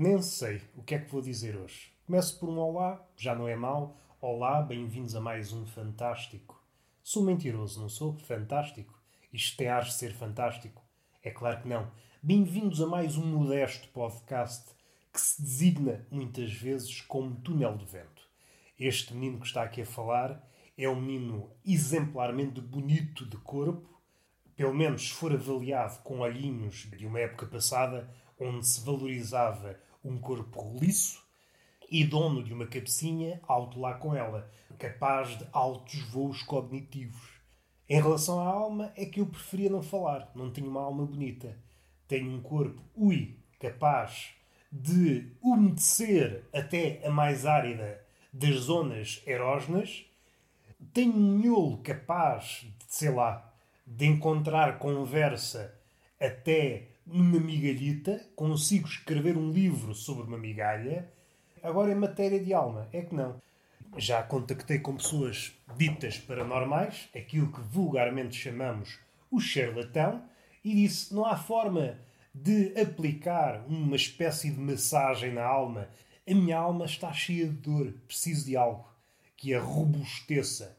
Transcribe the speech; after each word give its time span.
Nem 0.00 0.22
sei 0.22 0.62
o 0.76 0.82
que 0.84 0.94
é 0.94 1.00
que 1.00 1.10
vou 1.10 1.20
dizer 1.20 1.56
hoje. 1.56 1.92
Começo 2.06 2.38
por 2.38 2.48
um 2.48 2.56
olá, 2.56 3.04
já 3.16 3.34
não 3.34 3.48
é 3.48 3.56
mau. 3.56 3.96
Olá, 4.20 4.62
bem-vindos 4.62 5.16
a 5.16 5.20
mais 5.20 5.52
um 5.52 5.66
Fantástico. 5.66 6.64
Sou 7.02 7.24
mentiroso, 7.24 7.80
não 7.80 7.88
sou? 7.88 8.16
Fantástico. 8.18 8.96
Isto 9.32 9.56
tem 9.56 9.66
ar 9.66 9.82
de 9.82 9.92
ser 9.92 10.14
fantástico? 10.14 10.84
É 11.20 11.32
claro 11.32 11.62
que 11.62 11.68
não. 11.68 11.90
Bem-vindos 12.22 12.80
a 12.80 12.86
mais 12.86 13.16
um 13.16 13.26
modesto 13.26 13.88
podcast 13.88 14.70
que 15.12 15.20
se 15.20 15.42
designa 15.42 16.06
muitas 16.12 16.52
vezes 16.52 17.00
como 17.00 17.34
túnel 17.34 17.76
de 17.76 17.84
vento. 17.84 18.22
Este 18.78 19.12
menino 19.12 19.40
que 19.40 19.46
está 19.48 19.64
aqui 19.64 19.82
a 19.82 19.84
falar 19.84 20.48
é 20.78 20.88
um 20.88 21.00
menino 21.00 21.50
exemplarmente 21.66 22.60
bonito 22.60 23.26
de 23.26 23.36
corpo, 23.38 24.00
pelo 24.54 24.72
menos 24.72 25.08
se 25.08 25.14
for 25.14 25.32
avaliado 25.32 26.00
com 26.04 26.20
olhinhos 26.20 26.88
de 26.96 27.04
uma 27.04 27.18
época 27.18 27.46
passada, 27.46 28.08
onde 28.38 28.64
se 28.64 28.80
valorizava 28.86 29.76
um 30.04 30.18
corpo 30.18 30.60
roliço 30.60 31.22
e 31.90 32.04
dono 32.04 32.42
de 32.42 32.52
uma 32.52 32.66
cabecinha 32.66 33.40
alto 33.46 33.80
lá 33.80 33.94
com 33.94 34.14
ela, 34.14 34.50
capaz 34.78 35.36
de 35.38 35.46
altos 35.52 36.00
voos 36.02 36.42
cognitivos. 36.42 37.38
Em 37.88 38.00
relação 38.00 38.38
à 38.40 38.46
alma, 38.46 38.92
é 38.96 39.06
que 39.06 39.20
eu 39.20 39.26
preferia 39.26 39.70
não 39.70 39.82
falar. 39.82 40.30
Não 40.34 40.50
tenho 40.50 40.68
uma 40.68 40.82
alma 40.82 41.06
bonita. 41.06 41.56
Tenho 42.06 42.30
um 42.30 42.42
corpo, 42.42 42.82
ui, 42.94 43.38
capaz 43.58 44.34
de 44.70 45.32
umedecer 45.40 46.44
até 46.52 47.00
a 47.06 47.10
mais 47.10 47.46
árida 47.46 48.04
das 48.30 48.56
zonas 48.56 49.22
erógenas. 49.26 50.04
Tenho 50.92 51.14
um 51.14 51.38
miolo 51.38 51.78
capaz 51.78 52.66
de, 52.78 52.84
sei 52.86 53.10
lá, 53.10 53.50
de 53.86 54.06
encontrar 54.06 54.78
conversa 54.78 55.74
até 56.20 56.88
numa 57.08 57.40
migalhita. 57.40 58.24
Consigo 58.36 58.88
escrever 58.88 59.36
um 59.36 59.50
livro 59.50 59.94
sobre 59.94 60.24
uma 60.24 60.38
migalha. 60.38 61.10
Agora, 61.62 61.92
em 61.92 61.96
matéria 61.96 62.38
de 62.38 62.54
alma, 62.54 62.88
é 62.92 63.02
que 63.02 63.14
não. 63.14 63.40
Já 63.96 64.22
contactei 64.22 64.78
com 64.78 64.96
pessoas 64.96 65.52
ditas 65.76 66.18
paranormais, 66.18 67.08
aquilo 67.16 67.50
que 67.50 67.60
vulgarmente 67.60 68.36
chamamos 68.36 68.98
o 69.30 69.40
charlatão, 69.40 70.22
e 70.64 70.74
disse: 70.74 71.14
não 71.14 71.24
há 71.24 71.36
forma 71.36 71.98
de 72.34 72.78
aplicar 72.80 73.64
uma 73.66 73.96
espécie 73.96 74.50
de 74.50 74.60
massagem 74.60 75.32
na 75.32 75.44
alma. 75.44 75.88
A 76.28 76.34
minha 76.34 76.58
alma 76.58 76.84
está 76.84 77.12
cheia 77.12 77.46
de 77.46 77.56
dor, 77.56 77.94
preciso 78.06 78.44
de 78.44 78.56
algo 78.56 78.86
que 79.36 79.54
a 79.54 79.60
robusteça. 79.60 80.76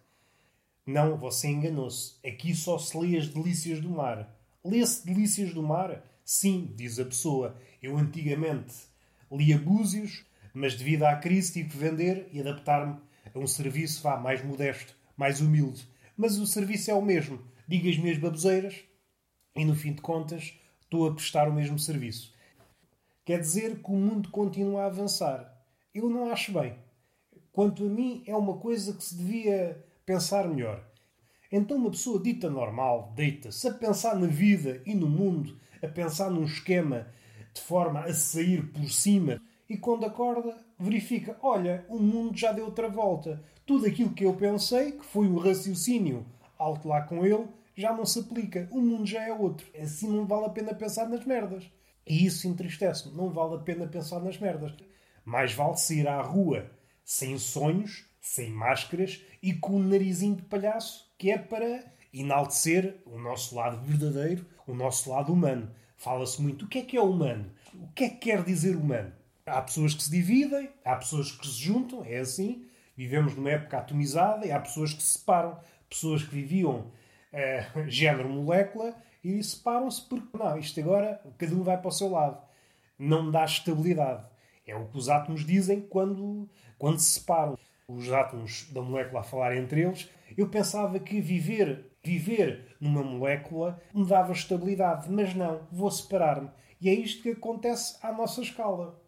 Não, 0.86 1.18
você 1.18 1.48
enganou-se. 1.48 2.16
Aqui 2.28 2.54
só 2.54 2.78
se 2.78 2.98
lê 2.98 3.18
as 3.18 3.28
delícias 3.28 3.80
do 3.80 3.90
mar. 3.90 4.30
Lê-se 4.64 5.06
delícias 5.06 5.54
do 5.54 5.64
mar? 5.64 6.04
Sim, 6.32 6.72
diz 6.76 7.00
a 7.00 7.06
pessoa. 7.06 7.56
Eu 7.82 7.98
antigamente 7.98 8.76
lia 9.32 9.58
Búzios, 9.58 10.24
mas 10.54 10.76
devido 10.76 11.06
à 11.06 11.16
crise 11.16 11.54
tive 11.54 11.70
que 11.70 11.78
vender 11.78 12.30
e 12.32 12.40
adaptar-me 12.40 13.00
a 13.34 13.40
um 13.40 13.48
serviço 13.48 14.04
vá, 14.04 14.16
mais 14.16 14.46
modesto, 14.46 14.96
mais 15.18 15.42
humilde. 15.42 15.88
Mas 16.16 16.38
o 16.38 16.46
serviço 16.46 16.92
é 16.92 16.94
o 16.94 17.02
mesmo. 17.02 17.42
Diga 17.68 17.90
as 17.90 17.98
minhas 17.98 18.20
baboseiras 18.20 18.80
e, 19.56 19.66
no 19.66 19.76
fim 19.76 19.92
de 19.92 20.04
contas, 20.04 20.54
estou 20.84 21.08
a 21.08 21.16
prestar 21.16 21.50
o 21.50 21.54
mesmo 21.54 21.80
serviço. 21.80 22.32
Quer 23.26 23.40
dizer 23.40 23.82
que 23.82 23.90
o 23.90 23.96
mundo 23.96 24.30
continua 24.30 24.84
a 24.84 24.86
avançar. 24.86 25.52
Eu 25.96 26.12
não 26.12 26.30
acho 26.30 26.52
bem. 26.52 26.76
Quanto 27.52 27.84
a 27.84 27.90
mim, 27.90 28.24
é 28.28 28.36
uma 28.36 28.60
coisa 28.60 28.94
que 28.94 29.04
se 29.04 29.18
devia 29.18 29.84
pensar 30.06 30.48
melhor. 30.48 30.88
Então, 31.52 31.78
uma 31.78 31.90
pessoa 31.90 32.22
dita 32.22 32.52
normal 32.52 33.14
deita-se 33.16 33.68
a 33.68 33.74
pensar 33.74 34.16
na 34.16 34.28
vida 34.28 34.84
e 34.86 34.94
no 34.94 35.10
mundo, 35.10 35.58
a 35.82 35.88
pensar 35.88 36.30
num 36.30 36.44
esquema 36.44 37.08
de 37.54 37.62
forma 37.62 38.02
a 38.02 38.14
sair 38.14 38.66
por 38.72 38.90
cima 38.90 39.42
e 39.70 39.78
quando 39.78 40.06
acorda, 40.06 40.58
verifica: 40.80 41.38
olha, 41.42 41.86
o 41.88 42.00
mundo 42.00 42.38
já 42.38 42.52
deu 42.52 42.66
outra 42.66 42.90
volta. 42.90 43.42
Tudo 43.66 43.86
aquilo 43.86 44.14
que 44.14 44.26
eu 44.26 44.34
pensei, 44.34 44.94
que 44.94 45.06
foi 45.06 45.28
o 45.28 45.38
raciocínio 45.38 46.26
alto 46.58 46.88
lá 46.88 47.02
com 47.02 47.24
ele, 47.24 47.48
já 47.76 47.94
não 47.94 48.06
se 48.06 48.20
aplica. 48.20 48.68
O 48.72 48.82
mundo 48.82 49.06
já 49.06 49.22
é 49.22 49.32
outro. 49.32 49.68
Assim 49.80 50.10
não 50.10 50.26
vale 50.26 50.48
a 50.48 50.50
pena 50.50 50.74
pensar 50.74 51.08
nas 51.08 51.24
merdas. 51.24 51.70
E 52.06 52.26
isso 52.26 52.48
entristece-me. 52.48 53.16
Não 53.16 53.30
vale 53.30 53.56
a 53.56 53.60
pena 53.60 53.86
pensar 53.86 54.20
nas 54.20 54.40
merdas. 54.40 54.74
Mais 55.24 55.54
vale 55.54 55.78
sair 55.78 56.08
à 56.08 56.20
rua 56.20 56.72
sem 57.06 57.38
sonhos, 57.38 58.06
sem 58.20 58.52
máscaras 58.52 59.24
e 59.42 59.54
com 59.54 59.78
um 59.78 59.84
narizinho 59.84 60.36
de 60.36 60.44
palhaço, 60.44 61.12
que 61.18 61.30
é 61.32 61.38
para 61.38 61.84
enaltecer 62.14 63.02
o 63.06 63.18
nosso 63.20 63.56
lado 63.56 63.82
verdadeiro, 63.86 64.46
o 64.66 64.74
nosso 64.74 65.10
lado 65.10 65.32
humano. 65.34 65.70
Fala-se 65.98 66.42
muito 66.42 66.66
o 66.66 66.68
que 66.68 66.80
é 66.80 66.82
que 66.84 66.98
é 66.98 67.02
humano? 67.02 67.52
O 67.74 67.88
que 67.90 68.06
é 68.06 68.10
que 68.10 68.18
quer 68.18 68.44
dizer 68.44 68.76
humano? 68.76 69.12
Há 69.46 69.62
pessoas 69.62 69.94
que 69.94 70.04
se 70.04 70.12
dividem, 70.12 70.70
há 70.86 70.96
pessoas 70.96 71.32
que 71.32 71.46
se 71.48 71.62
juntam, 71.62 72.04
é 72.06 72.20
assim. 72.20 72.66
Vivemos 72.96 73.36
numa 73.36 73.52
época 73.52 73.78
atomizada 73.78 74.46
e 74.46 74.52
há 74.52 74.60
pessoas 74.60 74.94
que 74.94 75.02
se 75.02 75.20
separam. 75.20 75.60
Pessoas 75.90 76.24
que 76.24 76.36
viviam 76.36 76.92
uh, 77.34 77.90
género-molécula 77.90 78.96
e 79.24 79.44
separam-se 79.44 80.08
porque, 80.08 80.38
não, 80.38 80.58
isto 80.58 80.80
agora, 80.80 81.22
cada 81.38 81.56
um 81.56 81.64
vai 81.64 81.78
para 81.78 81.90
o 81.90 81.92
seu 81.92 82.10
lado. 82.10 82.38
Não 82.98 83.30
dá 83.30 83.44
estabilidade. 83.44 84.26
É 84.66 84.76
o 84.76 84.86
que 84.86 84.98
os 84.98 85.10
átomos 85.10 85.46
dizem 85.46 85.82
quando, 85.82 86.48
quando 86.78 87.00
se 87.00 87.20
separam. 87.20 87.58
Os 87.88 88.12
átomos 88.12 88.70
da 88.72 88.82
molécula 88.82 89.22
a 89.22 89.24
falar 89.24 89.58
entre 89.58 89.82
eles. 89.82 90.10
Eu 90.38 90.48
pensava 90.48 91.00
que 91.00 91.20
viver, 91.20 91.86
viver 92.04 92.76
numa 92.80 93.04
molécula 93.04 93.82
me 93.94 94.06
dava 94.06 94.34
estabilidade, 94.34 95.10
mas 95.12 95.34
não, 95.34 95.62
vou 95.72 95.92
separar-me. 95.92 96.50
E 96.82 96.90
é 96.90 96.94
isto 96.94 97.24
que 97.24 97.32
acontece 97.32 97.98
à 98.02 98.12
nossa 98.12 98.42
escala 98.42 99.00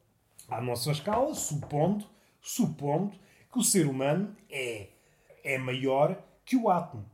à 0.52 0.62
nossa 0.62 0.91
escala, 0.91 1.34
supondo, 1.34 2.06
supondo 2.41 3.16
que 3.52 3.57
o 3.57 3.63
ser 3.63 3.88
humano 3.88 4.35
é, 4.50 4.90
é 5.44 5.57
maior 5.57 6.22
que 6.44 6.57
o 6.57 6.69
átomo. 6.69 7.06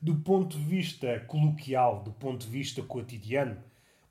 Do 0.00 0.14
ponto 0.16 0.56
de 0.56 0.64
vista 0.64 1.20
coloquial, 1.26 2.02
do 2.02 2.12
ponto 2.12 2.46
de 2.46 2.52
vista 2.52 2.82
cotidiano, 2.82 3.56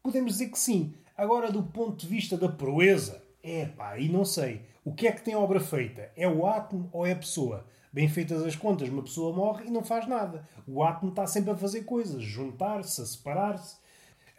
podemos 0.01 0.33
dizer 0.33 0.49
que 0.49 0.59
sim. 0.59 0.93
Agora, 1.15 1.51
do 1.51 1.63
ponto 1.63 1.97
de 1.97 2.07
vista 2.07 2.35
da 2.35 2.49
proeza, 2.49 3.23
é 3.41 3.65
pá, 3.67 3.97
e 3.97 4.09
não 4.09 4.25
sei. 4.25 4.61
O 4.83 4.93
que 4.93 5.07
é 5.07 5.11
que 5.11 5.21
tem 5.21 5.35
obra 5.35 5.59
feita? 5.59 6.11
É 6.17 6.27
o 6.27 6.45
átomo 6.45 6.89
ou 6.91 7.05
é 7.05 7.11
a 7.11 7.15
pessoa? 7.15 7.65
Bem 7.93 8.09
feitas 8.09 8.41
as 8.41 8.55
contas, 8.55 8.89
uma 8.89 9.03
pessoa 9.03 9.35
morre 9.35 9.67
e 9.67 9.69
não 9.69 9.83
faz 9.83 10.07
nada. 10.07 10.49
O 10.65 10.83
átomo 10.83 11.11
está 11.11 11.27
sempre 11.27 11.51
a 11.51 11.55
fazer 11.55 11.83
coisas, 11.83 12.23
juntar-se, 12.23 12.99
a 12.99 13.05
separar-se. 13.05 13.77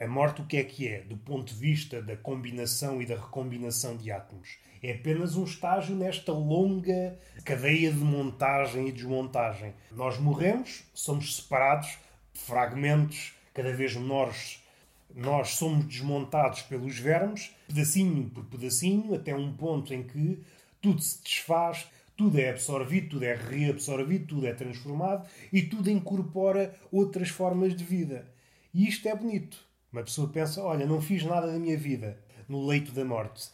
A 0.00 0.08
morte 0.08 0.42
o 0.42 0.44
que 0.44 0.56
é 0.56 0.64
que 0.64 0.88
é, 0.88 1.02
do 1.02 1.16
ponto 1.16 1.54
de 1.54 1.60
vista 1.60 2.02
da 2.02 2.16
combinação 2.16 3.00
e 3.00 3.06
da 3.06 3.14
recombinação 3.14 3.96
de 3.96 4.10
átomos? 4.10 4.58
É 4.82 4.94
apenas 4.94 5.36
um 5.36 5.44
estágio 5.44 5.94
nesta 5.94 6.32
longa 6.32 7.16
cadeia 7.44 7.92
de 7.92 7.98
montagem 7.98 8.88
e 8.88 8.92
desmontagem. 8.92 9.72
Nós 9.92 10.18
morremos, 10.18 10.82
somos 10.92 11.36
separados, 11.36 11.96
fragmentos 12.32 13.34
cada 13.54 13.72
vez 13.72 13.94
menores. 13.94 14.64
Nós 15.14 15.50
somos 15.50 15.84
desmontados 15.84 16.62
pelos 16.62 16.98
vermes, 16.98 17.54
pedacinho 17.68 18.28
por 18.30 18.46
pedacinho, 18.46 19.14
até 19.14 19.32
um 19.32 19.52
ponto 19.52 19.94
em 19.94 20.02
que 20.02 20.42
tudo 20.82 21.00
se 21.00 21.22
desfaz, 21.22 21.86
tudo 22.16 22.38
é 22.38 22.50
absorvido, 22.50 23.10
tudo 23.10 23.24
é 23.24 23.34
reabsorvido, 23.34 24.26
tudo 24.26 24.46
é 24.46 24.54
transformado 24.54 25.28
e 25.52 25.62
tudo 25.62 25.90
incorpora 25.90 26.74
outras 26.90 27.28
formas 27.28 27.74
de 27.74 27.84
vida. 27.84 28.26
E 28.72 28.88
isto 28.88 29.08
é 29.08 29.14
bonito. 29.14 29.64
Uma 29.92 30.02
pessoa 30.02 30.28
pensa: 30.28 30.62
olha, 30.62 30.86
não 30.86 31.00
fiz 31.00 31.24
nada 31.24 31.46
da 31.46 31.58
minha 31.58 31.76
vida 31.76 32.18
no 32.48 32.66
leito 32.66 32.92
da 32.92 33.04
morte. 33.04 33.48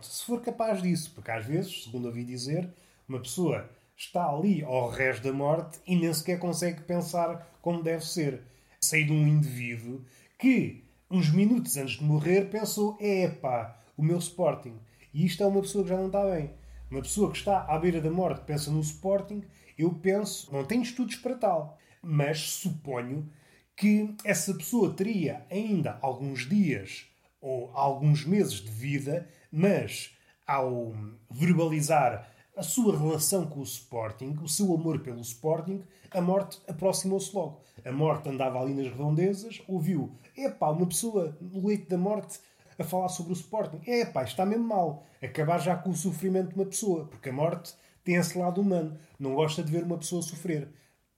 Se 0.00 0.24
for 0.24 0.40
capaz 0.40 0.80
disso, 0.80 1.12
porque 1.14 1.30
às 1.30 1.44
vezes, 1.44 1.84
segundo 1.84 2.06
ouvi 2.06 2.24
dizer, 2.24 2.72
uma 3.08 3.20
pessoa 3.20 3.68
está 3.96 4.28
ali 4.28 4.62
ao 4.62 4.88
resto 4.88 5.24
da 5.24 5.32
morte 5.32 5.80
e 5.86 5.96
nem 5.96 6.12
sequer 6.14 6.38
consegue 6.38 6.82
pensar 6.82 7.50
como 7.60 7.82
deve 7.82 8.04
ser. 8.06 8.42
Sei 8.80 9.04
de 9.04 9.12
um 9.12 9.26
indivíduo 9.26 10.04
que, 10.38 10.84
uns 11.10 11.30
minutos 11.30 11.76
antes 11.76 11.98
de 11.98 12.04
morrer, 12.04 12.48
pensou: 12.48 12.96
epá, 13.00 13.76
o 13.96 14.02
meu 14.02 14.18
Sporting. 14.18 14.78
E 15.12 15.26
isto 15.26 15.42
é 15.42 15.46
uma 15.46 15.62
pessoa 15.62 15.82
que 15.82 15.90
já 15.90 15.96
não 15.96 16.06
está 16.06 16.24
bem. 16.24 16.50
Uma 16.90 17.02
pessoa 17.02 17.30
que 17.30 17.36
está 17.36 17.64
à 17.64 17.78
beira 17.78 18.00
da 18.00 18.10
morte 18.10 18.44
pensa 18.46 18.70
no 18.70 18.80
Sporting. 18.80 19.42
Eu 19.76 19.92
penso, 19.92 20.50
não 20.50 20.64
tenho 20.64 20.82
estudos 20.82 21.16
para 21.16 21.36
tal, 21.36 21.78
mas 22.02 22.40
suponho 22.40 23.30
que 23.76 24.16
essa 24.24 24.54
pessoa 24.54 24.94
teria 24.94 25.46
ainda 25.50 25.98
alguns 26.00 26.48
dias 26.48 27.06
ou 27.42 27.70
alguns 27.74 28.24
meses 28.24 28.54
de 28.54 28.70
vida, 28.70 29.28
mas 29.52 30.16
ao 30.46 30.94
verbalizar 31.30 32.32
a 32.56 32.62
sua 32.62 32.98
relação 32.98 33.46
com 33.46 33.60
o 33.60 33.64
Sporting, 33.64 34.36
o 34.42 34.48
seu 34.48 34.74
amor 34.74 35.00
pelo 35.00 35.20
Sporting, 35.20 35.84
a 36.10 36.20
morte 36.22 36.58
aproximou-se 36.66 37.32
logo. 37.36 37.60
A 37.84 37.92
morte 37.92 38.30
andava 38.30 38.58
ali 38.60 38.74
nas 38.74 38.88
redondezas, 38.88 39.62
ouviu, 39.68 40.10
epá, 40.36 40.70
uma 40.70 40.86
pessoa 40.86 41.36
no 41.40 41.66
leito 41.66 41.88
da 41.88 41.98
morte 41.98 42.40
a 42.78 42.84
falar 42.84 43.08
sobre 43.08 43.32
o 43.32 43.34
Sporting. 43.34 43.80
Epá, 43.86 44.22
está 44.22 44.46
mesmo 44.46 44.64
mal. 44.66 45.04
Acabar 45.22 45.58
já 45.58 45.76
com 45.76 45.90
o 45.90 45.96
sofrimento 45.96 46.50
de 46.50 46.54
uma 46.54 46.66
pessoa, 46.66 47.06
porque 47.06 47.28
a 47.30 47.32
morte 47.32 47.74
tem 48.04 48.14
esse 48.16 48.38
lado 48.38 48.60
humano. 48.60 48.98
Não 49.18 49.34
gosta 49.34 49.62
de 49.62 49.70
ver 49.72 49.82
uma 49.84 49.98
pessoa 49.98 50.22
sofrer. 50.22 50.68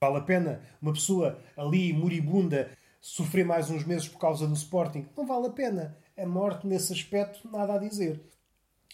Vale 0.01 0.17
a 0.17 0.23
pena 0.23 0.62
uma 0.81 0.93
pessoa 0.93 1.39
ali 1.57 1.93
moribunda 1.93 2.71
sofrer 3.01 3.45
mais 3.45 3.71
uns 3.71 3.85
meses 3.85 4.09
por 4.09 4.19
causa 4.19 4.47
do 4.47 4.55
Sporting? 4.55 5.07
Não 5.17 5.27
vale 5.27 5.47
a 5.49 5.51
pena. 5.51 5.97
A 6.17 6.27
morte, 6.27 6.67
nesse 6.67 6.93
aspecto, 6.93 7.49
nada 7.51 7.75
a 7.75 7.79
dizer. 7.79 8.21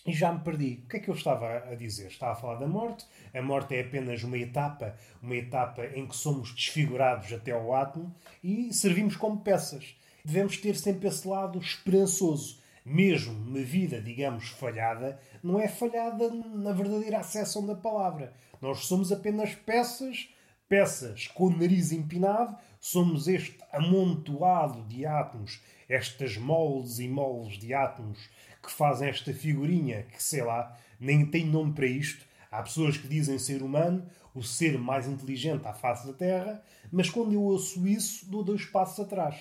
e 0.07 0.13
já 0.13 0.33
me 0.33 0.41
perdi. 0.41 0.83
O 0.85 0.89
que 0.89 0.97
é 0.99 1.01
que 1.01 1.09
eu 1.11 1.15
estava 1.15 1.59
a 1.71 1.75
dizer? 1.75 2.07
Estava 2.09 2.33
a 2.33 2.37
falar 2.37 2.55
da 2.57 2.67
morte. 2.69 3.05
A 3.35 3.43
morte 3.43 3.75
é 3.75 3.81
apenas 3.81 4.23
uma 4.23 4.39
etapa, 4.39 4.95
uma 5.21 5.35
etapa 5.35 5.85
em 5.87 6.07
que 6.07 6.17
somos 6.17 6.55
desfigurados 6.55 7.33
até 7.33 7.51
ao 7.53 7.75
átomo 7.75 8.15
e 8.43 8.73
servimos 8.73 9.17
como 9.17 9.41
peças. 9.41 9.97
Devemos 10.27 10.57
ter 10.57 10.75
sempre 10.75 11.07
esse 11.07 11.29
lado 11.29 11.57
esperançoso. 11.61 12.59
Mesmo 12.85 13.33
uma 13.33 13.61
vida, 13.61 14.03
digamos, 14.03 14.49
falhada, 14.49 15.21
não 15.41 15.61
é 15.61 15.69
falhada 15.69 16.29
na 16.29 16.73
verdadeira 16.73 17.21
acessão 17.21 17.65
da 17.65 17.77
palavra. 17.77 18.35
Nós 18.61 18.87
somos 18.87 19.13
apenas 19.13 19.55
peças, 19.55 20.29
peças 20.69 21.29
com 21.29 21.45
o 21.45 21.57
nariz 21.57 21.93
empinado, 21.93 22.57
somos 22.81 23.29
este 23.29 23.57
amontoado 23.73 24.83
de 24.89 25.07
átomos, 25.07 25.61
estas 25.89 26.37
moles 26.37 26.99
e 26.99 27.07
moles 27.07 27.57
de 27.57 27.73
átomos 27.73 28.29
que 28.61 28.73
fazem 28.73 29.09
esta 29.09 29.33
figurinha 29.33 30.09
que, 30.11 30.21
sei 30.21 30.43
lá, 30.43 30.77
nem 30.99 31.25
tem 31.25 31.47
nome 31.47 31.73
para 31.73 31.87
isto. 31.87 32.27
Há 32.51 32.65
pessoas 32.65 32.97
que 32.97 33.07
dizem 33.07 33.39
ser 33.39 33.63
humano, 33.63 34.05
o 34.35 34.43
ser 34.43 34.77
mais 34.77 35.07
inteligente 35.07 35.69
à 35.69 35.73
face 35.73 36.05
da 36.05 36.13
Terra, 36.13 36.61
mas 36.91 37.09
quando 37.09 37.33
eu 37.33 37.43
ouço 37.43 37.87
isso, 37.87 38.29
dou 38.29 38.43
dois 38.43 38.65
passos 38.65 38.99
atrás. 38.99 39.37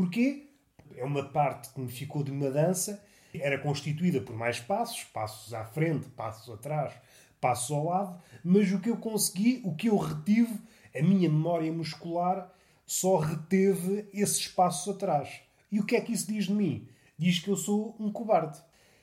Porquê? 0.00 0.46
É 0.96 1.04
uma 1.04 1.22
parte 1.22 1.74
que 1.74 1.78
me 1.78 1.90
ficou 1.90 2.24
de 2.24 2.30
uma 2.30 2.50
dança, 2.50 3.04
era 3.34 3.58
constituída 3.58 4.18
por 4.22 4.34
mais 4.34 4.58
passos, 4.58 5.04
passos 5.04 5.52
à 5.52 5.62
frente, 5.62 6.08
passos 6.08 6.48
atrás, 6.54 6.94
passos 7.38 7.70
ao 7.70 7.84
lado, 7.84 8.18
mas 8.42 8.72
o 8.72 8.80
que 8.80 8.88
eu 8.88 8.96
consegui, 8.96 9.60
o 9.62 9.74
que 9.74 9.90
eu 9.90 9.98
retive, 9.98 10.58
a 10.98 11.02
minha 11.02 11.28
memória 11.28 11.70
muscular 11.70 12.50
só 12.86 13.18
reteve 13.18 14.08
esses 14.14 14.48
passos 14.48 14.94
atrás. 14.94 15.42
E 15.70 15.78
o 15.78 15.84
que 15.84 15.94
é 15.94 16.00
que 16.00 16.14
isso 16.14 16.32
diz 16.32 16.46
de 16.46 16.54
mim? 16.54 16.88
Diz 17.18 17.38
que 17.38 17.50
eu 17.50 17.56
sou 17.56 17.94
um 18.00 18.10
cobarde 18.10 18.58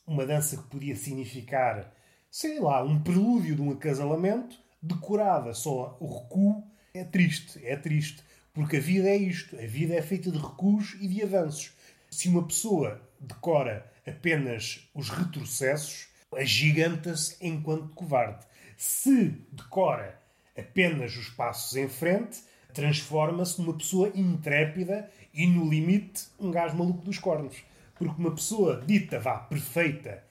uma 0.07 0.25
dança 0.25 0.57
que 0.57 0.63
podia 0.63 0.95
significar, 0.95 1.93
sei 2.31 2.59
lá, 2.59 2.83
um 2.83 3.03
prelúdio 3.03 3.55
de 3.55 3.61
um 3.61 3.71
acasalamento, 3.71 4.57
decorada 4.81 5.53
só 5.53 5.95
o 5.99 6.07
recuo, 6.07 6.63
é 6.91 7.03
triste, 7.03 7.63
é 7.63 7.75
triste. 7.75 8.23
Porque 8.57 8.77
a 8.77 8.79
vida 8.79 9.07
é 9.07 9.15
isto, 9.15 9.55
a 9.55 9.67
vida 9.67 9.93
é 9.93 10.01
feita 10.01 10.31
de 10.31 10.37
recuos 10.39 10.97
e 10.99 11.07
de 11.07 11.21
avanços. 11.21 11.73
Se 12.09 12.27
uma 12.27 12.41
pessoa 12.41 12.99
decora 13.19 13.85
apenas 14.03 14.89
os 14.95 15.11
retrocessos, 15.11 16.07
agiganta-se 16.35 17.37
enquanto 17.39 17.93
covarde. 17.93 18.47
Se 18.75 19.25
decora 19.51 20.19
apenas 20.57 21.15
os 21.15 21.29
passos 21.29 21.77
em 21.77 21.87
frente, 21.87 22.39
transforma-se 22.73 23.61
numa 23.61 23.77
pessoa 23.77 24.11
intrépida 24.15 25.07
e, 25.31 25.45
no 25.45 25.69
limite, 25.69 26.25
um 26.39 26.49
gajo 26.49 26.75
maluco 26.75 27.05
dos 27.05 27.19
cornos. 27.19 27.57
Porque 27.93 28.19
uma 28.19 28.33
pessoa 28.33 28.83
dita, 28.87 29.19
vá, 29.19 29.37
perfeita 29.37 30.23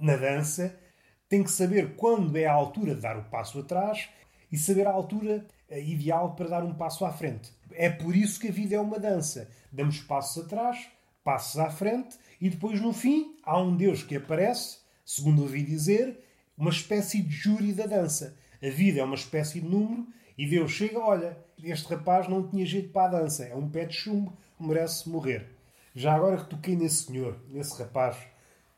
na 0.00 0.16
dança, 0.16 0.74
tem 1.28 1.44
que 1.44 1.50
saber 1.50 1.96
quando 1.96 2.34
é 2.34 2.46
a 2.46 2.52
altura 2.54 2.94
de 2.94 3.02
dar 3.02 3.18
o 3.18 3.24
passo 3.24 3.58
atrás 3.58 4.08
e 4.50 4.56
saber 4.56 4.86
a 4.86 4.90
altura 4.90 5.44
eh, 5.68 5.82
ideal 5.82 6.34
para 6.34 6.48
dar 6.48 6.64
um 6.64 6.72
passo 6.72 7.04
à 7.04 7.12
frente. 7.12 7.52
É 7.76 7.90
por 7.90 8.14
isso 8.14 8.40
que 8.40 8.48
a 8.48 8.52
vida 8.52 8.76
é 8.76 8.80
uma 8.80 8.98
dança. 8.98 9.50
Damos 9.72 10.00
passos 10.00 10.44
atrás, 10.44 10.88
passos 11.22 11.58
à 11.58 11.70
frente 11.70 12.16
e 12.40 12.48
depois, 12.48 12.80
no 12.80 12.92
fim, 12.92 13.36
há 13.42 13.60
um 13.60 13.76
Deus 13.76 14.02
que 14.02 14.16
aparece, 14.16 14.78
segundo 15.04 15.42
ouvi 15.42 15.62
dizer, 15.62 16.20
uma 16.56 16.70
espécie 16.70 17.22
de 17.22 17.34
júri 17.34 17.72
da 17.72 17.86
dança. 17.86 18.36
A 18.62 18.68
vida 18.68 19.00
é 19.00 19.04
uma 19.04 19.14
espécie 19.14 19.60
de 19.60 19.66
número 19.66 20.06
e 20.36 20.46
Deus 20.46 20.70
chega, 20.70 20.98
olha, 20.98 21.38
este 21.62 21.88
rapaz 21.88 22.28
não 22.28 22.48
tinha 22.48 22.64
jeito 22.66 22.90
para 22.90 23.18
a 23.18 23.20
dança, 23.20 23.44
é 23.44 23.54
um 23.54 23.68
pé 23.68 23.84
de 23.84 23.94
chumbo, 23.94 24.36
merece 24.58 25.08
morrer. 25.08 25.50
Já 25.94 26.14
agora 26.14 26.38
que 26.38 26.50
toquei 26.50 26.76
nesse 26.76 27.04
senhor, 27.04 27.38
nesse 27.48 27.78
rapaz, 27.80 28.16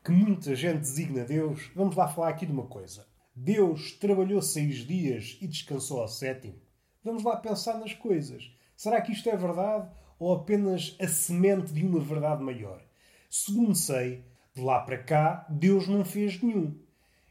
que 0.03 0.11
muita 0.11 0.55
gente 0.55 0.79
designa 0.79 1.23
Deus, 1.23 1.71
vamos 1.75 1.95
lá 1.95 2.07
falar 2.07 2.29
aqui 2.29 2.45
de 2.45 2.51
uma 2.51 2.67
coisa. 2.67 3.05
Deus 3.35 3.91
trabalhou 3.91 4.41
seis 4.41 4.77
dias 4.85 5.37
e 5.41 5.47
descansou 5.47 6.01
ao 6.01 6.07
sétimo. 6.07 6.55
Vamos 7.03 7.23
lá 7.23 7.37
pensar 7.37 7.77
nas 7.79 7.93
coisas. 7.93 8.51
Será 8.77 9.01
que 9.01 9.11
isto 9.11 9.27
é 9.29 9.35
verdade 9.35 9.89
ou 10.17 10.33
apenas 10.33 10.95
a 11.01 11.07
semente 11.07 11.73
de 11.73 11.85
uma 11.85 11.99
verdade 11.99 12.41
maior? 12.41 12.81
Segundo 13.29 13.75
sei, 13.75 14.23
de 14.53 14.61
lá 14.61 14.79
para 14.79 14.97
cá, 14.97 15.45
Deus 15.49 15.85
não 15.87 16.05
fez 16.05 16.41
nenhum. 16.41 16.79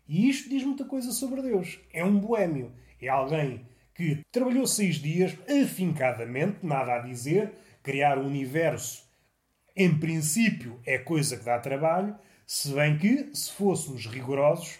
E 0.07 0.29
isto 0.29 0.51
diz 0.51 0.63
muita 0.63 0.85
coisa 0.85 1.11
sobre 1.13 1.41
Deus. 1.41 1.81
É 1.91 2.05
um 2.05 2.19
boêmio. 2.19 2.73
É 3.01 3.09
alguém 3.09 3.67
que 3.95 4.21
trabalhou 4.31 4.67
seis 4.67 4.97
dias 4.97 5.35
afincadamente, 5.49 6.59
nada 6.67 6.97
a 6.97 6.99
dizer, 6.99 7.53
criar 7.83 8.19
o 8.19 8.27
universo 8.27 9.07
em 9.77 9.95
princípio, 9.95 10.81
é 10.87 10.97
coisa 10.97 11.37
que 11.37 11.45
dá 11.45 11.59
trabalho, 11.59 12.17
se 12.47 12.73
bem 12.73 12.97
que, 12.97 13.29
se 13.35 13.53
fôssemos 13.53 14.07
rigorosos, 14.07 14.79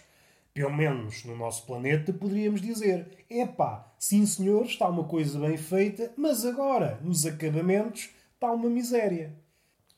pelo 0.57 0.75
menos 0.75 1.23
no 1.23 1.37
nosso 1.37 1.67
planeta, 1.67 2.11
poderíamos 2.11 2.61
dizer: 2.61 3.25
epá, 3.29 3.93
sim 3.99 4.25
senhor, 4.25 4.65
está 4.65 4.89
uma 4.89 5.03
coisa 5.03 5.39
bem 5.39 5.55
feita, 5.55 6.11
mas 6.17 6.43
agora, 6.47 6.99
nos 7.03 7.27
acabamentos, 7.27 8.09
está 8.33 8.51
uma 8.51 8.67
miséria. 8.67 9.35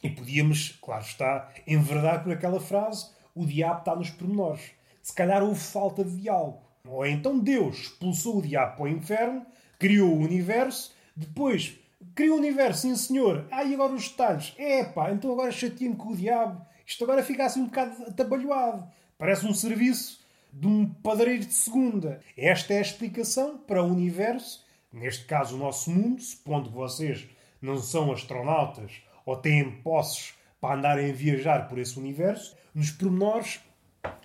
E 0.04 0.10
podíamos, 0.10 0.78
claro 0.82 1.06
está, 1.06 1.50
enverdar 1.66 2.24
por 2.24 2.34
aquela 2.34 2.60
frase: 2.60 3.10
o 3.34 3.46
diabo 3.46 3.80
está 3.80 3.96
nos 3.96 4.10
pormenores. 4.10 4.72
Se 5.02 5.14
calhar 5.14 5.42
houve 5.42 5.62
falta 5.62 6.04
de 6.04 6.18
diálogo. 6.18 6.62
Ou 6.86 7.06
então 7.06 7.40
Deus 7.40 7.78
expulsou 7.78 8.40
o 8.40 8.42
diabo 8.42 8.76
para 8.76 8.84
o 8.84 8.90
inferno, 8.90 9.46
criou 9.78 10.10
o 10.10 10.24
universo, 10.24 10.94
depois 11.16 11.80
Cria 12.16 12.34
o 12.34 12.38
universo, 12.38 12.82
sim 12.82 12.96
senhor. 12.96 13.46
Ah, 13.52 13.64
e 13.64 13.74
agora 13.74 13.94
os 13.94 14.10
detalhes. 14.10 14.54
É 14.58 14.84
pá, 14.84 15.12
então 15.12 15.32
agora 15.32 15.52
chateei-me 15.52 15.96
com 15.96 16.10
o 16.10 16.16
diabo. 16.16 16.66
Isto 16.86 17.04
agora 17.04 17.24
fica 17.24 17.46
assim 17.46 17.62
um 17.62 17.66
bocado 17.66 18.04
atabalhoado. 18.04 18.88
Parece 19.18 19.46
um 19.46 19.54
serviço 19.54 20.19
de 20.52 20.68
um 20.68 20.86
padreiro 20.86 21.46
de 21.46 21.54
segunda. 21.54 22.22
Esta 22.38 22.74
é 22.74 22.78
a 22.80 22.82
explicação 22.82 23.58
para 23.58 23.84
o 23.84 23.92
universo, 23.92 24.66
neste 24.92 25.26
caso 25.26 25.56
o 25.56 25.60
nosso 25.60 25.92
mundo, 25.92 26.22
supondo 26.22 26.70
que 26.70 26.76
vocês 26.76 27.28
não 27.62 27.78
são 27.78 28.12
astronautas 28.12 29.02
ou 29.26 29.36
têm 29.36 29.70
posses 29.82 30.34
para 30.60 30.76
andarem 30.76 31.12
a 31.12 31.14
viajar 31.14 31.68
por 31.68 31.78
esse 31.78 31.98
universo, 31.98 32.58
nos 32.74 32.92
pormenores 32.92 33.60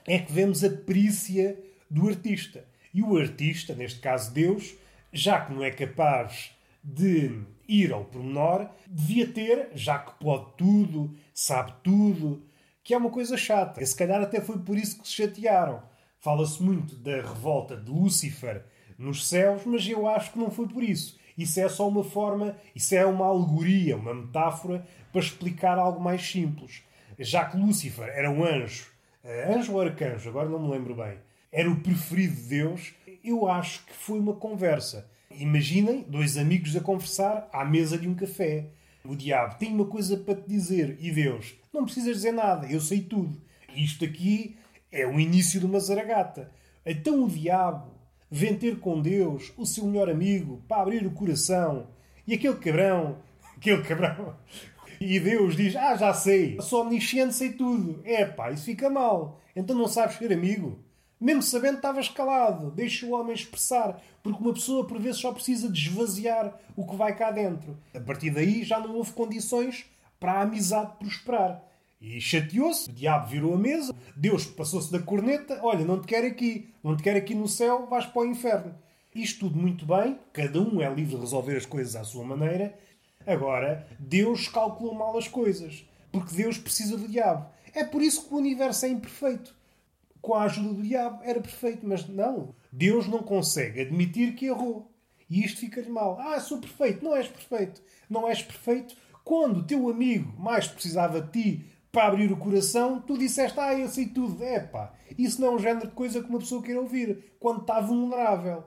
é 0.06 0.18
que 0.18 0.32
vemos 0.32 0.62
a 0.64 0.70
perícia 0.70 1.58
do 1.90 2.08
artista. 2.08 2.64
E 2.92 3.02
o 3.02 3.16
artista, 3.16 3.74
neste 3.74 4.00
caso 4.00 4.32
Deus, 4.32 4.74
já 5.12 5.40
que 5.40 5.52
não 5.52 5.62
é 5.64 5.70
capaz 5.70 6.50
de 6.82 7.42
ir 7.66 7.92
ao 7.92 8.04
pormenor, 8.04 8.68
devia 8.86 9.26
ter, 9.26 9.70
já 9.74 9.98
que 9.98 10.12
pode 10.22 10.52
tudo, 10.56 11.16
sabe 11.32 11.72
tudo, 11.82 12.44
que 12.82 12.92
é 12.92 12.98
uma 12.98 13.10
coisa 13.10 13.36
chata. 13.36 13.82
E 13.82 13.86
se 13.86 13.96
calhar 13.96 14.20
até 14.20 14.40
foi 14.40 14.58
por 14.58 14.76
isso 14.76 15.00
que 15.00 15.08
se 15.08 15.14
chatearam. 15.14 15.82
Fala-se 16.24 16.62
muito 16.62 16.96
da 16.96 17.16
revolta 17.16 17.76
de 17.76 17.90
Lúcifer 17.90 18.64
nos 18.96 19.28
céus, 19.28 19.60
mas 19.66 19.86
eu 19.86 20.08
acho 20.08 20.32
que 20.32 20.38
não 20.38 20.50
foi 20.50 20.66
por 20.66 20.82
isso. 20.82 21.18
Isso 21.36 21.60
é 21.60 21.68
só 21.68 21.86
uma 21.86 22.02
forma, 22.02 22.56
isso 22.74 22.94
é 22.94 23.04
uma 23.04 23.26
alegoria, 23.26 23.94
uma 23.94 24.14
metáfora 24.14 24.86
para 25.12 25.20
explicar 25.20 25.76
algo 25.76 26.00
mais 26.00 26.22
simples. 26.22 26.82
Já 27.18 27.44
que 27.44 27.58
Lúcifer 27.58 28.08
era 28.08 28.30
um 28.30 28.42
anjo, 28.42 28.86
eh, 29.22 29.54
anjo 29.54 29.74
ou 29.74 29.82
arcanjo, 29.82 30.30
agora 30.30 30.48
não 30.48 30.58
me 30.60 30.70
lembro 30.70 30.94
bem, 30.94 31.18
era 31.52 31.70
o 31.70 31.80
preferido 31.80 32.36
de 32.36 32.48
Deus, 32.48 32.94
eu 33.22 33.46
acho 33.46 33.84
que 33.84 33.92
foi 33.92 34.18
uma 34.18 34.32
conversa. 34.32 35.06
Imaginem 35.30 36.06
dois 36.08 36.38
amigos 36.38 36.74
a 36.74 36.80
conversar 36.80 37.50
à 37.52 37.66
mesa 37.66 37.98
de 37.98 38.08
um 38.08 38.14
café. 38.14 38.68
O 39.04 39.14
diabo 39.14 39.56
tem 39.58 39.74
uma 39.74 39.84
coisa 39.84 40.16
para 40.16 40.36
te 40.36 40.48
dizer 40.48 40.96
e 41.02 41.10
Deus, 41.10 41.54
não 41.70 41.84
precisas 41.84 42.16
dizer 42.16 42.32
nada, 42.32 42.66
eu 42.66 42.80
sei 42.80 43.02
tudo. 43.02 43.38
Isto 43.76 44.06
aqui 44.06 44.56
é 44.94 45.06
o 45.06 45.18
início 45.18 45.58
de 45.58 45.66
uma 45.66 45.80
zaragata. 45.80 46.50
Então 46.86 47.24
o 47.24 47.28
diabo 47.28 47.92
vem 48.30 48.56
ter 48.56 48.78
com 48.78 49.02
Deus, 49.02 49.52
o 49.56 49.66
seu 49.66 49.84
melhor 49.84 50.08
amigo, 50.08 50.62
para 50.68 50.82
abrir 50.82 51.04
o 51.06 51.10
coração. 51.10 51.88
E 52.26 52.34
aquele 52.34 52.56
cabrão, 52.56 53.18
aquele 53.56 53.82
cabrão, 53.82 54.36
e 55.00 55.18
Deus 55.18 55.56
diz: 55.56 55.74
Ah, 55.74 55.96
já 55.96 56.14
sei, 56.14 56.60
sou 56.60 56.82
omnisciente, 56.82 57.34
sei 57.34 57.52
tudo. 57.52 58.00
É 58.04 58.24
pá, 58.24 58.50
isso 58.50 58.64
fica 58.64 58.88
mal. 58.88 59.40
Então 59.54 59.76
não 59.76 59.88
sabes 59.88 60.16
ser 60.16 60.32
amigo. 60.32 60.78
Mesmo 61.20 61.42
sabendo 61.42 61.76
estavas 61.76 62.08
calado, 62.08 62.70
deixa 62.70 63.06
o 63.06 63.12
homem 63.12 63.34
expressar, 63.34 64.00
porque 64.22 64.42
uma 64.42 64.52
pessoa 64.52 64.86
por 64.86 64.98
vezes 64.98 65.20
só 65.20 65.32
precisa 65.32 65.70
de 65.70 65.88
esvaziar 65.88 66.54
o 66.76 66.86
que 66.86 66.96
vai 66.96 67.16
cá 67.16 67.30
dentro. 67.30 67.78
A 67.94 68.00
partir 68.00 68.30
daí 68.30 68.62
já 68.62 68.78
não 68.78 68.94
houve 68.94 69.12
condições 69.12 69.86
para 70.20 70.32
a 70.32 70.42
amizade 70.42 70.92
prosperar. 70.98 71.62
E 72.06 72.20
chateou-se, 72.20 72.90
o 72.90 72.92
diabo 72.92 73.28
virou 73.28 73.54
a 73.54 73.58
mesa, 73.58 73.96
Deus 74.14 74.44
passou-se 74.44 74.92
da 74.92 74.98
corneta, 74.98 75.58
olha, 75.62 75.86
não 75.86 75.98
te 75.98 76.06
quero 76.06 76.26
aqui, 76.26 76.68
não 76.82 76.94
te 76.94 77.02
quero 77.02 77.16
aqui 77.16 77.34
no 77.34 77.48
céu, 77.48 77.86
vais 77.86 78.04
para 78.04 78.20
o 78.20 78.26
inferno. 78.26 78.74
Isto 79.14 79.48
tudo 79.48 79.58
muito 79.58 79.86
bem, 79.86 80.18
cada 80.30 80.60
um 80.60 80.82
é 80.82 80.92
livre 80.92 81.14
de 81.14 81.22
resolver 81.22 81.56
as 81.56 81.64
coisas 81.64 81.96
à 81.96 82.04
sua 82.04 82.22
maneira. 82.22 82.78
Agora, 83.26 83.88
Deus 83.98 84.48
calculou 84.48 84.94
mal 84.94 85.16
as 85.16 85.28
coisas, 85.28 85.88
porque 86.12 86.36
Deus 86.36 86.58
precisa 86.58 86.98
do 86.98 87.08
diabo. 87.08 87.48
É 87.72 87.82
por 87.82 88.02
isso 88.02 88.28
que 88.28 88.34
o 88.34 88.36
universo 88.36 88.84
é 88.84 88.90
imperfeito 88.90 89.56
com 90.20 90.34
a 90.34 90.44
ajuda 90.44 90.74
do 90.74 90.82
diabo 90.82 91.22
era 91.22 91.40
perfeito, 91.40 91.86
mas 91.86 92.06
não. 92.06 92.54
Deus 92.70 93.06
não 93.06 93.22
consegue 93.22 93.80
admitir 93.80 94.34
que 94.34 94.46
errou. 94.46 94.90
E 95.28 95.42
isto 95.42 95.60
fica-lhe 95.60 95.88
mal. 95.88 96.18
Ah, 96.20 96.38
sou 96.38 96.58
perfeito. 96.58 97.02
Não 97.02 97.16
és 97.16 97.28
perfeito. 97.28 97.82
Não 98.08 98.28
és 98.28 98.42
perfeito 98.42 98.94
quando 99.22 99.58
o 99.58 99.64
teu 99.64 99.88
amigo 99.88 100.32
mais 100.38 100.68
precisava 100.68 101.20
de 101.20 101.30
ti 101.30 101.73
para 101.94 102.08
abrir 102.08 102.30
o 102.32 102.36
coração, 102.36 103.00
tu 103.00 103.16
disseste, 103.16 103.58
ah, 103.60 103.72
eu 103.72 103.88
sei 103.88 104.06
tudo. 104.06 104.42
É 104.42 104.58
pá, 104.58 104.92
isso 105.16 105.40
não 105.40 105.48
é 105.48 105.50
um 105.52 105.58
género 105.60 105.86
de 105.86 105.94
coisa 105.94 106.20
que 106.20 106.28
uma 106.28 106.40
pessoa 106.40 106.60
queira 106.60 106.80
ouvir 106.80 107.36
quando 107.38 107.60
está 107.60 107.80
vulnerável. 107.80 108.64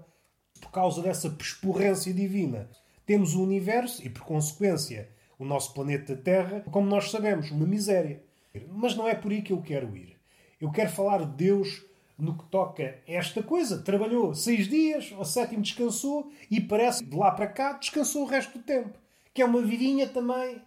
Por 0.62 0.72
causa 0.72 1.02
dessa 1.02 1.30
pesporrência 1.30 2.14
divina, 2.14 2.70
temos 3.06 3.36
o 3.36 3.44
universo 3.44 4.04
e, 4.04 4.10
por 4.10 4.24
consequência, 4.24 5.10
o 5.38 5.44
nosso 5.44 5.74
planeta 5.74 6.16
Terra, 6.16 6.64
como 6.72 6.88
nós 6.88 7.12
sabemos, 7.12 7.52
uma 7.52 7.68
miséria. 7.68 8.24
Mas 8.72 8.96
não 8.96 9.08
é 9.08 9.14
por 9.14 9.32
aí 9.32 9.42
que 9.42 9.54
eu 9.54 9.62
quero 9.62 9.96
ir. 9.96 10.16
Eu 10.60 10.72
quero 10.72 10.90
falar 10.90 11.20
de 11.20 11.46
Deus 11.46 11.86
no 12.18 12.36
que 12.36 12.46
toca 12.46 12.98
a 13.08 13.12
esta 13.12 13.44
coisa. 13.44 13.84
Trabalhou 13.84 14.34
seis 14.34 14.68
dias, 14.68 15.14
ao 15.16 15.26
sétimo 15.26 15.62
descansou 15.62 16.32
e 16.50 16.60
parece 16.60 17.04
de 17.04 17.16
lá 17.16 17.30
para 17.30 17.46
cá 17.46 17.74
descansou 17.74 18.24
o 18.24 18.28
resto 18.28 18.58
do 18.58 18.64
tempo. 18.64 18.98
Que 19.34 19.42
é 19.42 19.46
uma 19.46 19.62
vidinha 19.62 20.08
também. 20.08 20.60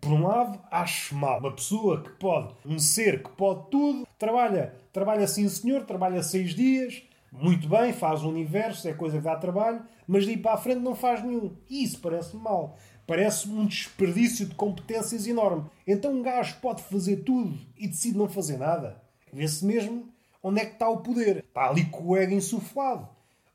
Por 0.00 0.12
um 0.12 0.26
lado, 0.26 0.60
acho 0.70 1.14
mal. 1.14 1.38
Uma 1.38 1.52
pessoa 1.52 2.02
que 2.02 2.10
pode, 2.10 2.54
um 2.64 2.78
ser 2.78 3.22
que 3.22 3.30
pode 3.30 3.70
tudo, 3.70 4.06
trabalha, 4.18 4.74
trabalha 4.92 5.26
sim 5.26 5.48
senhor, 5.48 5.84
trabalha 5.84 6.22
seis 6.22 6.54
dias, 6.54 7.02
muito 7.32 7.68
bem, 7.68 7.92
faz 7.92 8.22
o 8.22 8.28
universo, 8.28 8.86
é 8.88 8.92
coisa 8.92 9.18
que 9.18 9.24
dá 9.24 9.34
trabalho, 9.36 9.82
mas 10.06 10.24
ir 10.24 10.36
para 10.36 10.54
a 10.54 10.56
frente 10.56 10.80
não 10.80 10.94
faz 10.94 11.22
nenhum. 11.22 11.56
Isso 11.68 11.98
parece-me 12.00 12.42
mal. 12.42 12.78
Parece-me 13.06 13.58
um 13.58 13.66
desperdício 13.66 14.46
de 14.46 14.54
competências 14.54 15.26
enorme. 15.26 15.68
Então 15.86 16.12
um 16.12 16.22
gajo 16.22 16.56
pode 16.60 16.82
fazer 16.84 17.18
tudo 17.18 17.58
e 17.76 17.88
decide 17.88 18.16
não 18.16 18.28
fazer 18.28 18.56
nada. 18.56 19.02
Vê-se 19.32 19.64
mesmo 19.64 20.08
onde 20.42 20.60
é 20.60 20.64
que 20.64 20.74
está 20.74 20.88
o 20.88 20.98
poder. 21.00 21.38
Está 21.38 21.68
ali 21.68 21.84
com 21.86 22.04
o 22.04 22.16
ego 22.16 22.34
insuflado. 22.34 23.08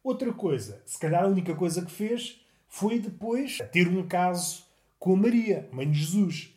Outra 0.04 0.34
coisa, 0.34 0.82
se 0.86 1.00
calhar 1.00 1.24
a 1.24 1.28
única 1.28 1.56
coisa 1.56 1.84
que 1.84 1.92
fez 1.92 2.42
foi 2.68 3.00
depois 3.00 3.60
ter 3.72 3.88
um 3.88 4.06
caso 4.08 4.66
com 5.00 5.16
Maria, 5.16 5.68
mãe 5.72 5.90
de 5.90 5.98
Jesus. 5.98 6.54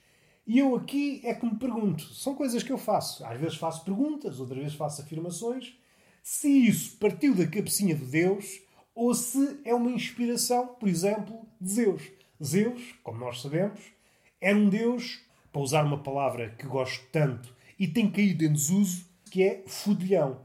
E 0.47 0.59
eu 0.59 0.75
aqui 0.75 1.21
é 1.25 1.33
que 1.33 1.47
me 1.47 1.57
pergunto, 1.57 2.03
são 2.03 2.35
coisas 2.35 2.63
que 2.63 2.73
eu 2.73 2.79
faço. 2.79 3.25
Às 3.25 3.39
vezes 3.39 3.57
faço 3.57 3.85
perguntas, 3.85 4.41
outras 4.41 4.59
vezes 4.59 4.75
faço 4.75 5.01
afirmações. 5.01 5.75
Se 6.23 6.49
isso 6.49 6.97
partiu 6.99 7.35
da 7.35 7.47
cabecinha 7.47 7.95
de 7.95 8.05
Deus 8.05 8.61
ou 8.95 9.15
se 9.15 9.61
é 9.65 9.75
uma 9.75 9.91
inspiração, 9.91 10.67
por 10.67 10.89
exemplo, 10.89 11.47
de 11.61 11.73
Zeus. 11.73 12.03
Zeus, 12.43 12.95
como 13.03 13.21
nós 13.21 13.41
sabemos, 13.41 13.81
era 14.41 14.57
um 14.57 14.69
Deus, 14.69 15.21
para 15.53 15.63
usar 15.63 15.85
uma 15.85 16.03
palavra 16.03 16.51
que 16.51 16.67
gosto 16.67 17.05
tanto 17.13 17.55
e 17.79 17.87
tem 17.87 18.11
caído 18.11 18.45
em 18.45 18.53
desuso, 18.53 19.07
que 19.31 19.43
é 19.43 19.63
fudilhão. 19.67 20.41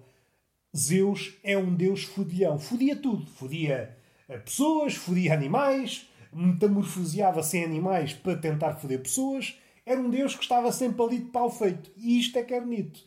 Zeus 0.75 1.33
é 1.43 1.57
um 1.57 1.73
Deus 1.73 2.03
fudilhão. 2.03 2.59
Fodia 2.59 2.95
tudo. 2.95 3.25
Fodia 3.25 3.97
eh, 4.29 4.37
pessoas, 4.37 4.93
fodia 4.95 5.33
animais, 5.33 6.06
metamorfoseava-se 6.33 7.57
em 7.57 7.63
animais 7.63 8.13
para 8.13 8.37
tentar 8.37 8.75
foder 8.75 9.01
pessoas. 9.01 9.57
Era 9.85 9.99
um 9.99 10.09
Deus 10.09 10.35
que 10.35 10.43
estava 10.43 10.71
sempre 10.71 11.01
ali 11.01 11.19
de 11.19 11.29
pau 11.29 11.49
feito. 11.49 11.91
E 11.95 12.19
isto 12.19 12.37
é 12.37 12.43
que 12.43 12.53
é 12.53 12.61
bonito. 12.61 12.99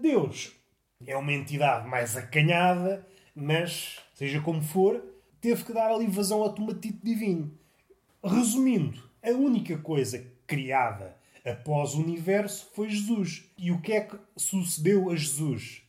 Deus 0.00 0.52
é 1.06 1.16
uma 1.16 1.32
entidade 1.32 1.88
mais 1.88 2.16
acanhada, 2.16 3.06
mas, 3.34 3.98
seja 4.14 4.40
como 4.40 4.62
for, 4.62 5.02
teve 5.40 5.64
que 5.64 5.72
dar 5.72 5.90
ali 5.90 6.06
vazão 6.06 6.42
ao 6.42 6.52
tomatito 6.52 7.04
divino. 7.04 7.52
Resumindo, 8.22 9.02
a 9.22 9.30
única 9.30 9.76
coisa 9.78 10.24
criada 10.46 11.16
após 11.44 11.94
o 11.94 12.00
universo 12.00 12.70
foi 12.74 12.88
Jesus. 12.88 13.44
E 13.58 13.72
o 13.72 13.80
que 13.80 13.92
é 13.92 14.00
que 14.02 14.16
sucedeu 14.36 15.10
a 15.10 15.16
Jesus? 15.16 15.82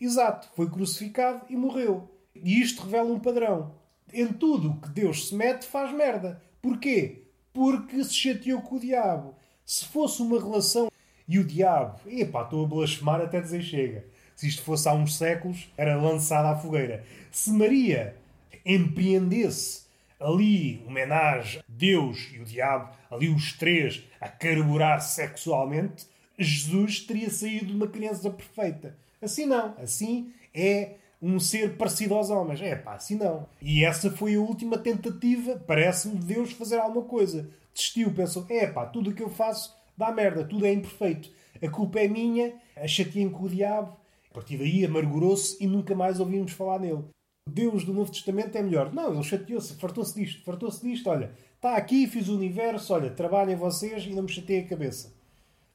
Exato, 0.00 0.50
foi 0.54 0.68
crucificado 0.70 1.44
e 1.48 1.56
morreu. 1.56 2.10
E 2.34 2.60
isto 2.60 2.82
revela 2.84 3.12
um 3.12 3.20
padrão. 3.20 3.74
Em 4.12 4.28
tudo 4.28 4.70
o 4.70 4.80
que 4.80 4.88
Deus 4.88 5.28
se 5.28 5.34
mete, 5.34 5.66
faz 5.66 5.92
merda. 5.92 6.42
Porquê? 6.62 7.22
Porque 7.52 8.02
se 8.04 8.14
chateou 8.14 8.60
com 8.60 8.76
o 8.76 8.80
diabo. 8.80 9.34
Se 9.64 9.84
fosse 9.84 10.22
uma 10.22 10.38
relação 10.38 10.90
e 11.28 11.38
o 11.38 11.44
diabo, 11.44 12.00
epá, 12.06 12.42
estou 12.42 12.64
a 12.64 12.68
blasfemar 12.68 13.20
até 13.20 13.40
dizer 13.40 13.62
chega. 13.62 14.04
Se 14.36 14.46
isto 14.46 14.62
fosse 14.62 14.88
há 14.88 14.92
uns 14.92 15.16
séculos, 15.16 15.68
era 15.76 15.96
lançada 15.96 16.50
à 16.50 16.56
fogueira. 16.56 17.04
Se 17.30 17.50
Maria 17.50 18.16
empreendesse 18.64 19.86
ali 20.20 20.82
homenagem 20.86 21.62
Deus 21.68 22.30
e 22.32 22.38
o 22.38 22.44
diabo, 22.44 22.90
ali 23.10 23.28
os 23.28 23.52
três 23.52 24.04
a 24.20 24.28
carburar 24.28 25.00
sexualmente, 25.00 26.06
Jesus 26.38 27.00
teria 27.00 27.30
saído 27.30 27.74
uma 27.74 27.88
criança 27.88 28.30
perfeita. 28.30 28.96
Assim 29.20 29.46
não. 29.46 29.74
Assim 29.78 30.32
é 30.54 30.96
um 31.20 31.40
ser 31.40 31.76
parecido 31.76 32.14
aos 32.14 32.30
homens. 32.30 32.60
É 32.60 32.76
pá, 32.76 32.94
assim 32.94 33.16
não. 33.16 33.46
E 33.60 33.84
essa 33.84 34.10
foi 34.10 34.34
a 34.34 34.40
última 34.40 34.78
tentativa, 34.78 35.62
parece-me, 35.66 36.18
de 36.18 36.26
Deus 36.26 36.52
fazer 36.52 36.78
alguma 36.78 37.04
coisa. 37.04 37.48
Desistiu, 37.74 38.12
pensou: 38.12 38.46
é 38.48 38.66
pá, 38.66 38.86
tudo 38.86 39.10
o 39.10 39.14
que 39.14 39.22
eu 39.22 39.30
faço 39.30 39.74
dá 39.96 40.12
merda, 40.12 40.44
tudo 40.44 40.66
é 40.66 40.72
imperfeito. 40.72 41.30
A 41.62 41.68
culpa 41.68 42.00
é 42.00 42.08
minha, 42.08 42.54
a 42.76 42.86
chateiem 42.86 43.30
com 43.30 43.44
o 43.44 43.48
diabo. 43.48 43.96
A 44.30 44.34
partir 44.34 44.58
daí 44.58 44.84
amargurou-se 44.84 45.56
e 45.62 45.66
nunca 45.66 45.94
mais 45.94 46.20
ouvimos 46.20 46.52
falar 46.52 46.78
nele. 46.78 47.04
Deus 47.48 47.84
do 47.84 47.94
Novo 47.94 48.10
Testamento 48.10 48.56
é 48.56 48.62
melhor. 48.62 48.92
Não, 48.92 49.14
ele 49.14 49.22
chateou-se, 49.22 49.74
fartou-se 49.74 50.14
disto, 50.14 50.44
fartou-se 50.44 50.82
disto. 50.82 51.08
Olha, 51.08 51.30
está 51.54 51.76
aqui, 51.76 52.06
fiz 52.06 52.28
o 52.28 52.34
universo, 52.34 52.92
olha, 52.92 53.10
trabalhem 53.10 53.56
vocês 53.56 54.04
e 54.04 54.10
não 54.10 54.24
me 54.24 54.28
chateiem 54.28 54.64
a 54.64 54.68
cabeça. 54.68 55.14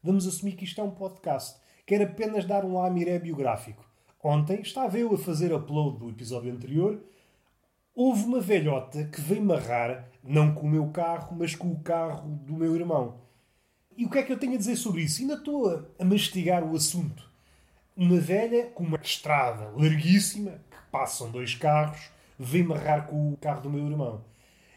Vamos 0.03 0.27
assumir 0.27 0.53
que 0.53 0.65
isto 0.65 0.79
é 0.79 0.83
um 0.83 0.91
podcast. 0.91 1.60
Quero 1.86 2.03
apenas 2.03 2.45
dar 2.45 2.63
um 2.65 2.74
lamiré 2.74 3.17
biográfico. 3.17 3.90
Ontem 4.23 4.61
estava 4.61 4.99
eu 4.99 5.13
a 5.15 5.17
fazer 5.17 5.51
upload 5.51 5.97
do 5.97 6.09
episódio 6.09 6.53
anterior. 6.53 7.01
Houve 7.95 8.25
uma 8.25 8.39
velhota 8.39 9.03
que 9.05 9.19
veio 9.19 9.43
marrar, 9.43 10.07
não 10.23 10.53
com 10.53 10.67
o 10.67 10.69
meu 10.69 10.87
carro, 10.89 11.35
mas 11.35 11.55
com 11.55 11.71
o 11.71 11.79
carro 11.79 12.29
do 12.45 12.53
meu 12.53 12.75
irmão. 12.75 13.19
E 13.97 14.05
o 14.05 14.09
que 14.09 14.19
é 14.19 14.23
que 14.23 14.31
eu 14.31 14.37
tenho 14.37 14.53
a 14.53 14.57
dizer 14.57 14.75
sobre 14.75 15.01
isso? 15.01 15.21
Ainda 15.21 15.33
estou 15.33 15.89
a 15.97 16.05
mastigar 16.05 16.63
o 16.63 16.75
assunto. 16.75 17.29
Uma 17.97 18.19
velha 18.19 18.67
com 18.67 18.83
uma 18.83 18.99
estrada 19.01 19.71
larguíssima, 19.75 20.61
passam 20.91 21.31
dois 21.31 21.55
carros, 21.55 22.11
vem 22.37 22.63
marrar 22.63 23.07
com 23.07 23.33
o 23.33 23.37
carro 23.37 23.61
do 23.61 23.69
meu 23.71 23.87
irmão. 23.87 24.23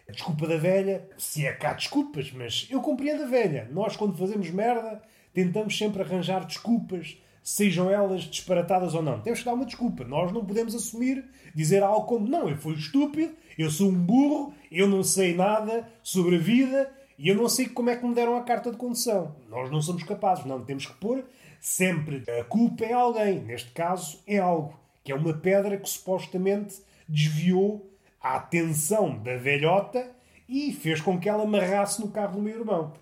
A 0.09 0.13
desculpa 0.13 0.47
da 0.47 0.57
velha, 0.57 1.07
se 1.19 1.47
é 1.47 1.53
cá 1.53 1.75
desculpas, 1.75 2.33
mas 2.33 2.67
eu 2.71 2.81
compreendo 2.81 3.25
a 3.25 3.27
velha. 3.27 3.69
Nós, 3.71 3.95
quando 3.95 4.17
fazemos 4.17 4.51
merda, 4.51 5.03
tentamos 5.35 5.77
sempre 5.77 6.03
arranjar 6.03 6.47
desculpas, 6.47 7.19
sejam 7.45 7.91
elas 7.91 8.23
disparatadas 8.23 8.95
ou 8.95 9.03
não. 9.03 9.21
Temos 9.21 9.41
que 9.41 9.45
dar 9.45 9.53
uma 9.53 9.67
desculpa. 9.67 10.03
Nós 10.03 10.33
não 10.33 10.45
podemos 10.45 10.75
assumir, 10.75 11.25
dizer 11.55 11.83
algo 11.83 12.07
como: 12.07 12.27
não, 12.27 12.49
eu 12.49 12.57
fui 12.57 12.75
estúpido, 12.75 13.35
eu 13.59 13.71
sou 13.71 13.91
um 13.91 13.95
burro, 13.95 14.55
eu 14.73 14.89
não 14.89 15.05
sei 15.05 15.37
nada 15.37 15.87
sobre 16.03 16.37
a 16.37 16.41
vida 16.41 16.91
e 17.19 17.29
eu 17.29 17.37
não 17.37 17.49
sei 17.49 17.69
como 17.69 17.91
é 17.91 17.97
que 17.97 18.05
me 18.05 18.15
deram 18.15 18.37
a 18.37 18.43
carta 18.43 18.71
de 18.71 18.79
condução. 18.79 19.37
Nós 19.49 19.71
não 19.71 19.83
somos 19.83 20.03
capazes, 20.03 20.47
não. 20.47 20.65
Temos 20.65 20.87
que 20.87 20.95
pôr 20.95 21.23
sempre 21.61 22.25
a 22.41 22.43
culpa 22.45 22.85
em 22.85 22.93
alguém. 22.93 23.41
Neste 23.41 23.71
caso, 23.71 24.19
é 24.27 24.39
algo 24.39 24.75
que 25.05 25.13
é 25.13 25.15
uma 25.15 25.35
pedra 25.35 25.77
que 25.77 25.89
supostamente 25.89 26.83
desviou 27.07 27.87
a 28.21 28.37
atenção 28.37 29.19
da 29.19 29.37
velhota 29.37 30.11
e 30.49 30.73
fez 30.73 31.01
com 31.01 31.21
que 31.21 31.29
ela 31.29 31.45
amarrasse 31.45 32.01
no 32.01 32.09
carro 32.09 32.37
do 32.37 32.43
meu 32.43 32.59
irmão. 32.59 32.95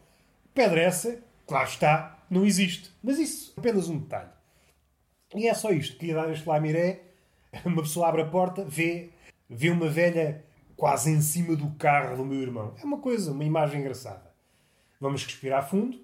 Pedra 0.52 0.80
essa, 0.80 1.18
claro 1.46 1.68
está, 1.68 2.18
não 2.32 2.46
existe. 2.46 2.90
Mas 3.02 3.18
isso 3.18 3.52
apenas 3.56 3.88
um 3.88 3.98
detalhe. 3.98 4.30
E 5.34 5.46
é 5.46 5.54
só 5.54 5.70
isto. 5.70 5.98
Queria 5.98 6.14
dar 6.14 6.30
este 6.30 6.48
lamiré. 6.48 7.02
Uma 7.64 7.82
pessoa 7.82 8.08
abre 8.08 8.22
a 8.22 8.26
porta, 8.26 8.64
vê, 8.64 9.10
vê 9.48 9.68
uma 9.68 9.88
velha 9.88 10.42
quase 10.74 11.10
em 11.10 11.20
cima 11.20 11.54
do 11.54 11.70
carro 11.72 12.16
do 12.16 12.24
meu 12.24 12.40
irmão. 12.40 12.74
É 12.80 12.84
uma 12.84 12.98
coisa, 12.98 13.32
uma 13.32 13.44
imagem 13.44 13.80
engraçada. 13.80 14.32
Vamos 14.98 15.24
respirar 15.24 15.68
fundo. 15.68 16.00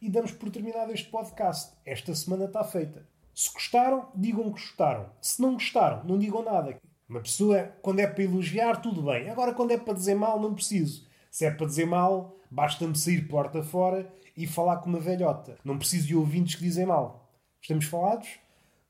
E 0.00 0.08
damos 0.08 0.32
por 0.32 0.50
terminado 0.50 0.92
este 0.92 1.10
podcast. 1.10 1.74
Esta 1.84 2.14
semana 2.14 2.46
está 2.46 2.64
feita. 2.64 3.06
Se 3.34 3.52
gostaram, 3.52 4.08
digam 4.14 4.44
que 4.44 4.62
gostaram. 4.62 5.10
Se 5.20 5.42
não 5.42 5.52
gostaram, 5.52 6.04
não 6.04 6.18
digam 6.18 6.42
nada. 6.42 6.78
Uma 7.06 7.20
pessoa, 7.20 7.64
quando 7.82 8.00
é 8.00 8.06
para 8.06 8.24
elogiar, 8.24 8.80
tudo 8.80 9.02
bem. 9.02 9.28
Agora, 9.28 9.52
quando 9.52 9.72
é 9.72 9.76
para 9.76 9.94
dizer 9.94 10.14
mal, 10.14 10.40
não 10.40 10.54
preciso. 10.54 11.06
Se 11.30 11.44
é 11.44 11.50
para 11.50 11.66
dizer 11.66 11.86
mal, 11.86 12.38
basta-me 12.50 12.96
sair 12.96 13.28
porta 13.28 13.62
fora 13.62 14.10
e 14.38 14.46
falar 14.46 14.76
com 14.76 14.88
uma 14.88 15.00
velhota. 15.00 15.58
Não 15.64 15.76
preciso 15.76 16.06
de 16.06 16.14
ouvintes 16.14 16.54
que 16.54 16.62
dizem 16.62 16.86
mal. 16.86 17.28
Estamos 17.60 17.86
falados? 17.86 18.38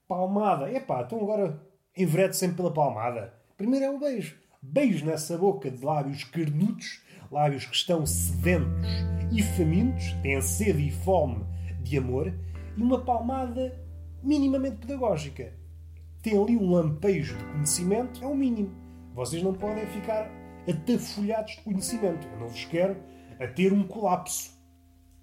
Palmada. 0.06 0.70
Epá, 0.70 1.02
então 1.02 1.18
agora 1.18 1.58
enverede 1.96 2.36
sempre 2.36 2.58
pela 2.58 2.70
palmada. 2.70 3.32
Primeiro 3.56 3.86
é 3.86 3.90
o 3.90 3.98
beijo. 3.98 4.38
Beijo 4.60 5.06
nessa 5.06 5.38
boca 5.38 5.70
de 5.70 5.82
lábios 5.82 6.22
carnudos, 6.24 7.02
lábios 7.32 7.64
que 7.64 7.74
estão 7.74 8.04
sedentos 8.04 8.90
e 9.32 9.42
famintos, 9.42 10.12
têm 10.20 10.38
sede 10.42 10.86
e 10.86 10.90
fome 10.90 11.46
de 11.80 11.96
amor, 11.96 12.34
e 12.76 12.82
uma 12.82 13.02
palmada 13.02 13.74
minimamente 14.22 14.76
pedagógica. 14.76 15.54
Tem 16.22 16.36
ali 16.36 16.58
um 16.58 16.70
lampejo 16.70 17.38
de 17.38 17.44
conhecimento, 17.44 18.22
é 18.22 18.26
o 18.26 18.36
mínimo. 18.36 18.70
Vocês 19.14 19.42
não 19.42 19.54
podem 19.54 19.86
ficar 19.86 20.30
atafolhados 20.68 21.52
de 21.52 21.62
conhecimento. 21.62 22.28
Eu 22.28 22.40
não 22.40 22.48
vos 22.48 22.64
quero 22.66 22.96
a 23.40 23.46
ter 23.46 23.72
um 23.72 23.86
colapso. 23.86 24.57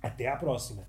Até 0.06 0.28
à 0.28 0.36
próxima. 0.36 0.84